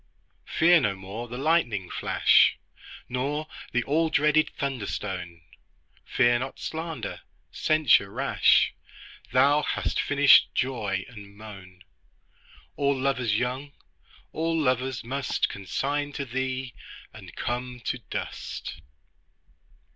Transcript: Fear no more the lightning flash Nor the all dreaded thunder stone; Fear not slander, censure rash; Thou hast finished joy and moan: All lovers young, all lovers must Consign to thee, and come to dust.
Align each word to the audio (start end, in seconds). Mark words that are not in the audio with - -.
Fear 0.47 0.81
no 0.81 0.95
more 0.95 1.27
the 1.27 1.37
lightning 1.37 1.87
flash 1.91 2.57
Nor 3.07 3.45
the 3.71 3.83
all 3.83 4.09
dreaded 4.09 4.49
thunder 4.57 4.87
stone; 4.87 5.41
Fear 6.07 6.39
not 6.39 6.57
slander, 6.57 7.21
censure 7.51 8.09
rash; 8.09 8.73
Thou 9.31 9.61
hast 9.61 10.01
finished 10.01 10.55
joy 10.55 11.05
and 11.07 11.37
moan: 11.37 11.83
All 12.77 12.99
lovers 12.99 13.37
young, 13.37 13.73
all 14.33 14.57
lovers 14.59 15.03
must 15.03 15.49
Consign 15.49 16.13
to 16.13 16.25
thee, 16.25 16.73
and 17.13 17.35
come 17.35 17.79
to 17.81 17.99
dust. 18.09 18.81